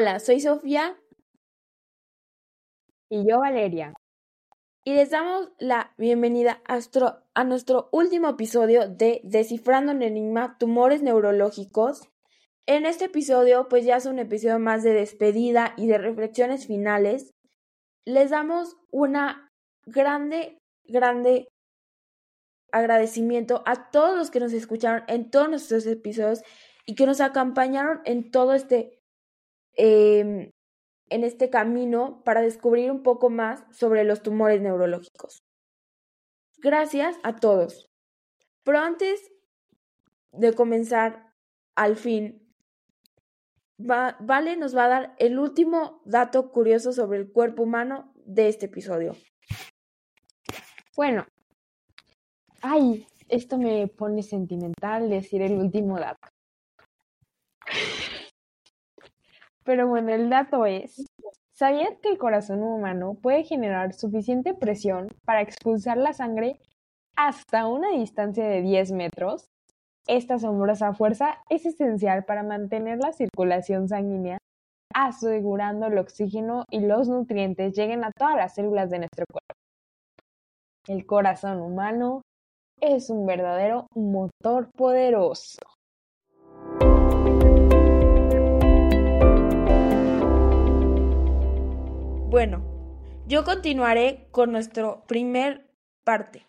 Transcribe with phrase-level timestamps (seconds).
[0.00, 0.96] Hola, soy Sofía.
[3.10, 3.94] Y yo, Valeria.
[4.84, 12.08] Y les damos la bienvenida a nuestro, último episodio de Descifrando el Enigma Tumores Neurológicos.
[12.66, 17.34] En este episodio, pues ya es un episodio más de despedida y de reflexiones finales.
[18.04, 19.50] Les damos una
[19.84, 21.48] grande, grande
[22.70, 26.44] agradecimiento a todos los que nos escucharon en todos nuestros episodios
[26.86, 28.97] y que nos acompañaron en todo este
[29.78, 30.50] em,
[31.08, 35.42] en este camino para descubrir un poco más sobre los tumores neurológicos.
[36.58, 37.88] Gracias a todos.
[38.64, 39.32] Pero antes
[40.32, 41.32] de comenzar,
[41.74, 42.48] al fin,
[43.80, 48.66] Vale nos va a dar el último dato curioso sobre el cuerpo humano de este
[48.66, 49.14] episodio.
[50.96, 51.24] Bueno,
[52.60, 56.28] ay, esto me pone sentimental decir el último dato.
[59.68, 61.04] Pero bueno, el dato es,
[61.52, 66.58] ¿sabías que el corazón humano puede generar suficiente presión para expulsar la sangre
[67.16, 69.50] hasta una distancia de 10 metros?
[70.06, 74.38] Esta asombrosa fuerza es esencial para mantener la circulación sanguínea,
[74.94, 79.52] asegurando el oxígeno y los nutrientes lleguen a todas las células de nuestro cuerpo.
[80.86, 82.22] El corazón humano
[82.80, 85.58] es un verdadero motor poderoso.
[92.30, 92.62] Bueno,
[93.26, 95.70] yo continuaré con nuestro primer
[96.04, 96.46] parte.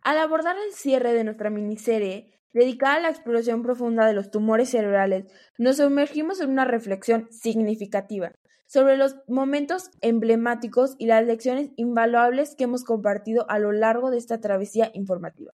[0.00, 4.70] Al abordar el cierre de nuestra miniserie, dedicada a la exploración profunda de los tumores
[4.70, 8.32] cerebrales, nos sumergimos en una reflexión significativa
[8.66, 14.16] sobre los momentos emblemáticos y las lecciones invaluables que hemos compartido a lo largo de
[14.16, 15.52] esta travesía informativa.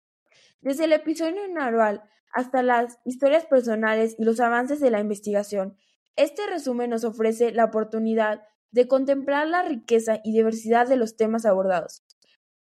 [0.61, 5.77] Desde el episodio inaugural hasta las historias personales y los avances de la investigación,
[6.15, 8.43] este resumen nos ofrece la oportunidad
[8.77, 12.03] de contemplar la riqueza y diversidad de los temas abordados.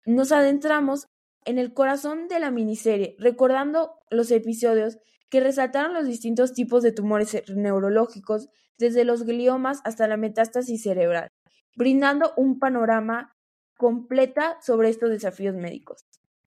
[0.04, 1.08] Nos adentramos
[1.44, 4.98] en el corazón de la miniserie, recordando los episodios
[5.30, 11.32] que resaltaron los distintos tipos de tumores neurológicos, desde los gliomas hasta la metástasis cerebral,
[11.74, 13.34] brindando un panorama
[13.76, 16.06] completa sobre estos desafíos médicos.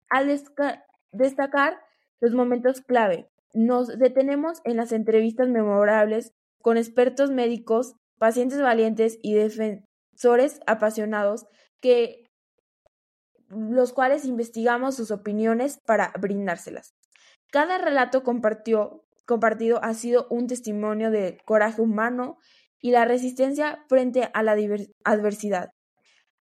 [0.09, 0.35] Al
[1.11, 1.79] destacar
[2.21, 9.33] los momentos clave, nos detenemos en las entrevistas memorables con expertos médicos pacientes valientes y
[9.33, 11.45] defensores apasionados
[13.49, 16.93] los cuales investigamos sus opiniones para brindárselas.
[17.51, 19.03] Cada relato compartido
[19.81, 22.37] ha sido un testimonio de coraje humano
[22.79, 24.55] y la resistencia frente a la
[25.03, 25.71] adversidad.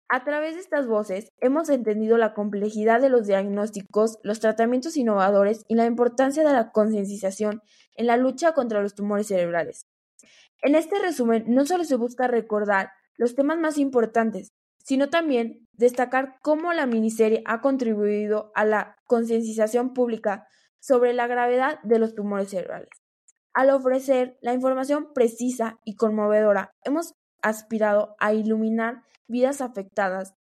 [0.09, 5.65] A través de estas voces hemos entendido la complejidad de los diagnósticos, los tratamientos innovadores
[5.66, 7.60] y la importancia de la concienciación
[7.97, 9.88] en la lucha contra los tumores cerebrales.
[10.62, 16.37] En este resumen no solo se busca recordar los temas más importantes, sino también destacar
[16.43, 20.47] cómo la miniserie ha contribuido a la concienciación pública
[20.81, 22.88] sobre la gravedad de los tumores cerebrales.
[23.55, 30.34] Al ofrecer la información precisa y conmovedora, hemos aspirado a iluminar vidas afectadas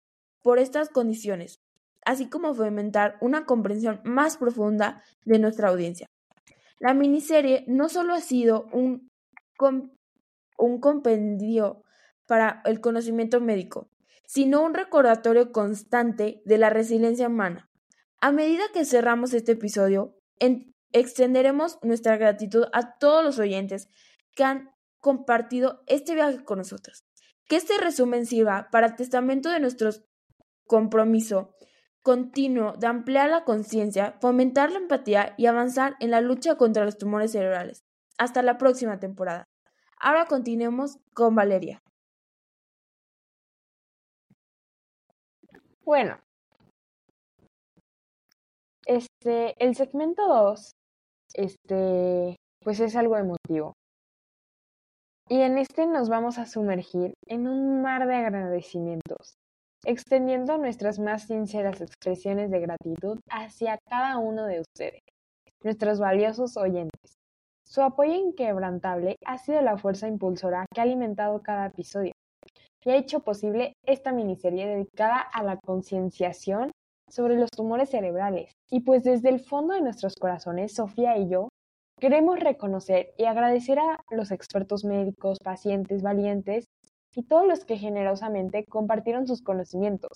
[0.42, 1.60] por estas condiciones,
[2.04, 6.06] así como fomentar una comprensión más profunda de nuestra audiencia.
[6.78, 9.09] La miniserie no solo ha sido un
[9.60, 11.82] un compendio
[12.26, 13.90] para el conocimiento médico,
[14.26, 17.68] sino un recordatorio constante de la resiliencia humana.
[18.20, 20.16] A medida que cerramos este episodio,
[20.92, 23.88] extenderemos nuestra gratitud a todos los oyentes
[24.34, 27.04] que han compartido este viaje con nosotros.
[27.48, 29.90] Que este resumen sirva para testamento de nuestro
[30.66, 31.54] compromiso
[32.02, 36.98] continuo de ampliar la conciencia, fomentar la empatía y avanzar en la lucha contra los
[36.98, 37.84] tumores cerebrales.
[38.18, 39.49] Hasta la próxima temporada.
[40.02, 41.82] Ahora continuemos con Valeria.
[45.84, 46.18] Bueno,
[48.86, 50.70] este, el segmento 2,
[51.34, 53.74] este, pues es algo emotivo.
[55.28, 59.34] Y en este nos vamos a sumergir en un mar de agradecimientos,
[59.84, 65.02] extendiendo nuestras más sinceras expresiones de gratitud hacia cada uno de ustedes,
[65.62, 67.19] nuestros valiosos oyentes.
[67.70, 72.12] Su apoyo inquebrantable ha sido la fuerza impulsora que ha alimentado cada episodio
[72.84, 76.72] y ha hecho posible esta miniserie dedicada a la concienciación
[77.08, 78.52] sobre los tumores cerebrales.
[78.70, 81.48] Y pues desde el fondo de nuestros corazones, Sofía y yo
[82.00, 86.64] queremos reconocer y agradecer a los expertos médicos, pacientes, valientes
[87.14, 90.10] y todos los que generosamente compartieron sus conocimientos,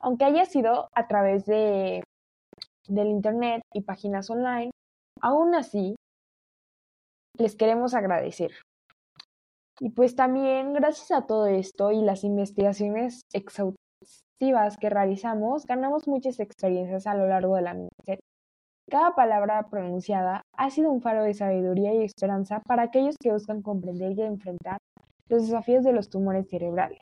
[0.00, 2.02] aunque haya sido a través de
[2.88, 4.70] del internet y páginas online.
[5.20, 5.96] Aún así,
[7.36, 8.52] les queremos agradecer.
[9.80, 16.38] Y pues también gracias a todo esto y las investigaciones exhaustivas que realizamos, ganamos muchas
[16.38, 18.20] experiencias a lo largo de la miniserie.
[18.88, 23.62] Cada palabra pronunciada ha sido un faro de sabiduría y esperanza para aquellos que buscan
[23.62, 24.78] comprender y enfrentar
[25.28, 27.00] los desafíos de los tumores cerebrales.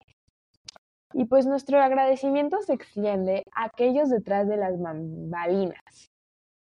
[1.12, 6.11] Y pues nuestro agradecimiento se extiende a aquellos detrás de las bambalinas,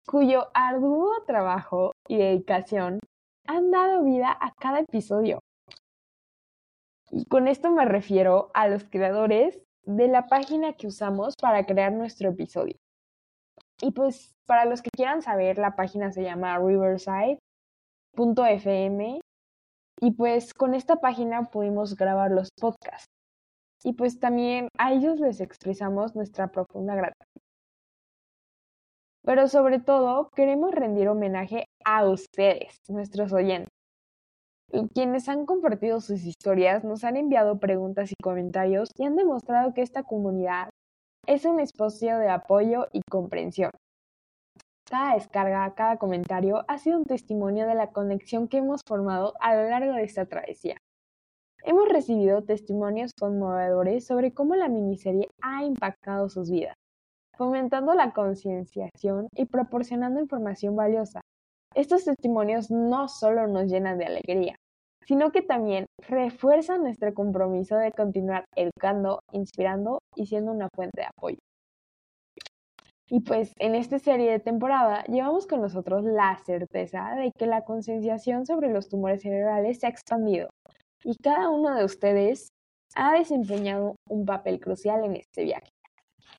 [0.05, 2.99] cuyo arduo trabajo y dedicación
[3.47, 5.39] han dado vida a cada episodio.
[7.11, 11.91] Y con esto me refiero a los creadores de la página que usamos para crear
[11.91, 12.75] nuestro episodio.
[13.81, 17.39] Y pues para los que quieran saber, la página se llama riverside.fm
[20.01, 23.07] y pues con esta página pudimos grabar los podcasts.
[23.83, 27.41] Y pues también a ellos les expresamos nuestra profunda gratitud.
[29.23, 33.69] Pero sobre todo queremos rendir homenaje a ustedes, nuestros oyentes
[34.93, 39.81] quienes han compartido sus historias, nos han enviado preguntas y comentarios y han demostrado que
[39.81, 40.69] esta comunidad
[41.27, 43.71] es un espacio de apoyo y comprensión.
[44.89, 49.55] Cada descarga, cada comentario ha sido un testimonio de la conexión que hemos formado a
[49.55, 50.77] lo largo de esta travesía.
[51.63, 56.75] Hemos recibido testimonios conmovedores sobre cómo la miniserie ha impactado sus vidas,
[57.37, 61.21] fomentando la concienciación y proporcionando información valiosa.
[61.75, 64.55] Estos testimonios no solo nos llenan de alegría,
[65.05, 71.07] sino que también refuerza nuestro compromiso de continuar educando, inspirando y siendo una fuente de
[71.07, 71.39] apoyo.
[73.09, 77.63] Y pues en esta serie de temporada llevamos con nosotros la certeza de que la
[77.63, 80.49] concienciación sobre los tumores cerebrales se ha expandido
[81.03, 82.49] y cada uno de ustedes
[82.95, 85.69] ha desempeñado un papel crucial en este viaje.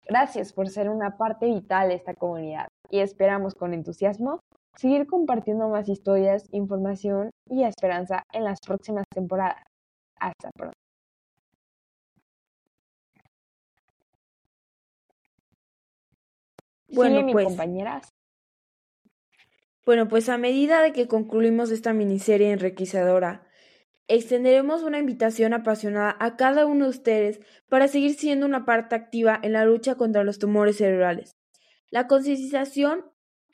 [0.09, 4.41] Gracias por ser una parte vital de esta comunidad y esperamos con entusiasmo
[4.77, 9.63] seguir compartiendo más historias, información y esperanza en las próximas temporadas.
[10.19, 10.75] Hasta pronto.
[16.89, 18.09] Bueno, pues, compañeras.
[19.85, 23.47] Bueno, pues a medida de que concluimos esta miniserie enriquecedora,
[24.09, 29.39] extenderemos una invitación apasionada a cada uno de ustedes para seguir siendo una parte activa
[29.43, 31.33] en la lucha contra los tumores cerebrales.
[31.91, 33.05] La concienciación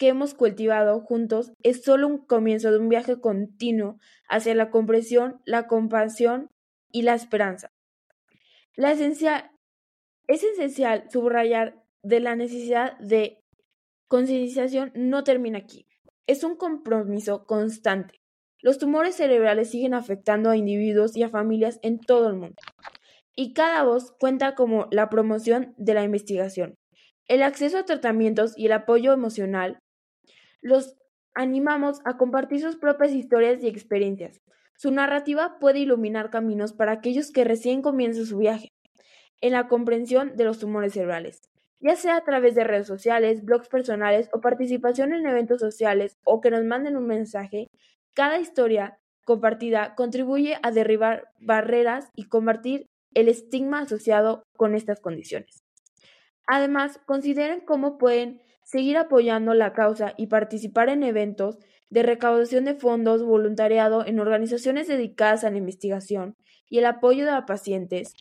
[0.01, 3.99] que hemos cultivado juntos es solo un comienzo de un viaje continuo
[4.31, 6.49] hacia la comprensión, la compasión
[6.91, 7.71] y la esperanza.
[8.77, 13.43] Es esencial subrayar de la necesidad de
[14.09, 15.87] concienciación no termina aquí.
[16.27, 18.23] Es un compromiso constante.
[18.63, 22.57] Los tumores cerebrales siguen afectando a individuos y a familias en todo el mundo.
[23.37, 26.79] Y cada voz cuenta como la promoción de la investigación,
[27.29, 29.79] el acceso a tratamientos y el apoyo emocional
[30.63, 30.97] los
[31.35, 34.41] animamos a compartir sus propias historias y experiencias.
[34.77, 38.69] Su narrativa puede iluminar caminos para aquellos que recién comienzan su viaje
[39.41, 41.43] en la comprensión de los tumores cerebrales,
[41.81, 46.41] ya sea a través de redes sociales, blogs personales o participación en eventos sociales o
[46.41, 47.69] que nos manden un mensaje.
[48.15, 55.63] Cada historia compartida contribuye a derribar barreras y combatir el estigma asociado con estas condiciones.
[56.47, 61.59] Además, consideren cómo pueden seguir apoyando la causa y participar en eventos
[61.91, 66.37] de recaudación de fondos, voluntariado en organizaciones dedicadas a la investigación
[66.69, 68.15] y el apoyo de pacientes,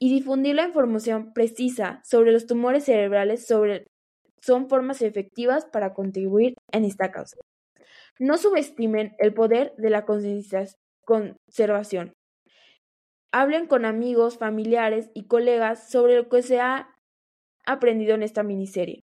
[0.00, 6.84] y difundir la información precisa sobre los tumores cerebrales son formas efectivas para contribuir en
[6.84, 7.36] esta causa.
[8.18, 10.06] No subestimen el poder de la
[11.04, 12.14] conservación.
[13.32, 16.88] Hablen con amigos, familiares y colegas sobre lo que se ha
[17.66, 19.03] aprendido en esta miniserie.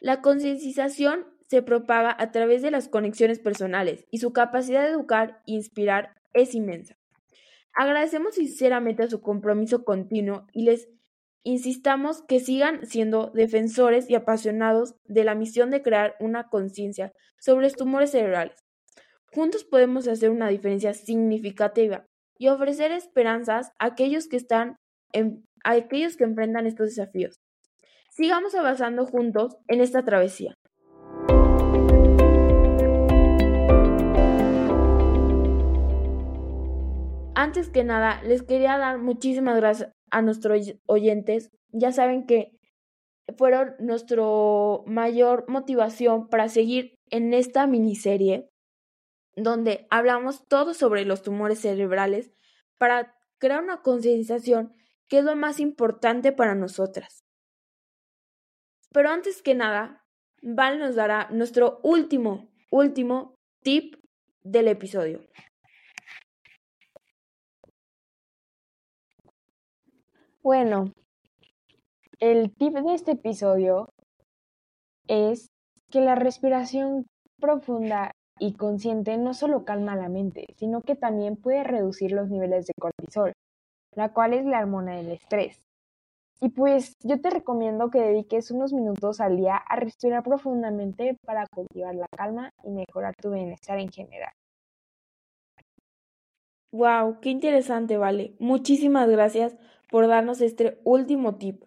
[0.00, 5.42] La concienciación se propaga a través de las conexiones personales y su capacidad de educar
[5.46, 6.96] e inspirar es inmensa.
[7.72, 10.88] Agradecemos sinceramente su compromiso continuo y les
[11.44, 17.66] insistamos que sigan siendo defensores y apasionados de la misión de crear una conciencia sobre
[17.66, 18.64] los tumores cerebrales.
[19.32, 22.06] Juntos podemos hacer una diferencia significativa
[22.38, 27.40] y ofrecer esperanzas a aquellos que enfrentan estos desafíos.
[28.16, 30.54] Sigamos avanzando juntos en esta travesía.
[37.34, 41.50] Antes que nada, les quería dar muchísimas gracias a nuestros oyentes.
[41.72, 42.58] Ya saben que
[43.36, 44.22] fueron nuestra
[44.86, 48.48] mayor motivación para seguir en esta miniserie
[49.34, 52.32] donde hablamos todo sobre los tumores cerebrales
[52.78, 54.72] para crear una concienciación
[55.06, 57.25] que es lo más importante para nosotras.
[58.92, 60.04] Pero antes que nada,
[60.42, 63.96] Val nos dará nuestro último, último tip
[64.42, 65.20] del episodio.
[70.42, 70.92] Bueno,
[72.20, 73.88] el tip de este episodio
[75.08, 75.50] es
[75.90, 77.06] que la respiración
[77.40, 82.66] profunda y consciente no solo calma la mente, sino que también puede reducir los niveles
[82.66, 83.32] de cortisol,
[83.92, 85.65] la cual es la hormona del estrés.
[86.40, 91.46] Y pues yo te recomiendo que dediques unos minutos al día a respirar profundamente para
[91.46, 94.32] cultivar la calma y mejorar tu bienestar en general.
[96.72, 98.36] Wow, qué interesante, Vale.
[98.38, 99.56] Muchísimas gracias
[99.90, 101.64] por darnos este último tip.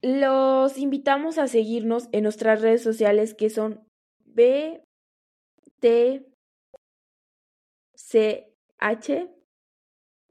[0.00, 3.86] Los invitamos a seguirnos en nuestras redes sociales que son
[4.24, 4.82] B
[5.80, 6.26] T
[7.94, 9.28] C H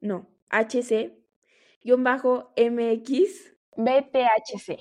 [0.02, 1.21] no, HC
[1.84, 4.80] guion bajo MX BTHC.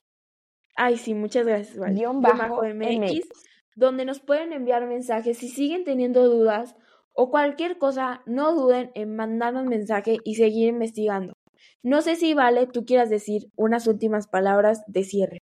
[0.77, 1.95] Ay, sí, muchas gracias, Vale.
[1.95, 3.29] Guión bajo, MX,
[3.75, 6.75] donde nos pueden enviar mensajes si siguen teniendo dudas
[7.13, 11.35] o cualquier cosa, no duden en mandarnos mensaje y seguir investigando.
[11.83, 15.39] No sé si Vale, tú quieras decir unas últimas palabras de cierre.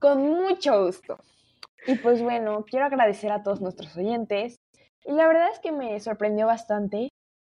[0.00, 1.18] Con mucho gusto.
[1.86, 4.58] Y pues bueno, quiero agradecer a todos nuestros oyentes.
[5.04, 7.08] Y la verdad es que me sorprendió bastante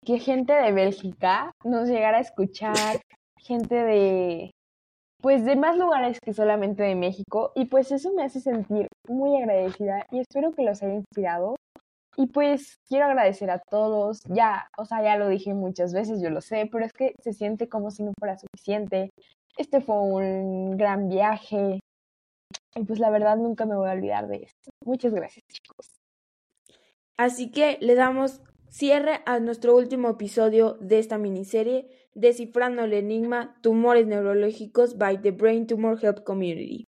[0.05, 3.01] que gente de Bélgica nos llegara a escuchar,
[3.39, 4.51] gente de
[5.23, 9.37] pues de más lugares que solamente de México y pues eso me hace sentir muy
[9.37, 11.57] agradecida y espero que los haya inspirado
[12.17, 16.31] y pues quiero agradecer a todos, ya, o sea, ya lo dije muchas veces, yo
[16.31, 19.11] lo sé, pero es que se siente como si no fuera suficiente.
[19.57, 21.81] Este fue un gran viaje
[22.75, 24.71] y pues la verdad nunca me voy a olvidar de esto.
[24.85, 26.00] Muchas gracias chicos.
[27.21, 33.59] Así que le damos cierre a nuestro último episodio de esta miniserie, Descifrando el Enigma,
[33.61, 36.90] Tumores Neurológicos by the Brain Tumor Health Community.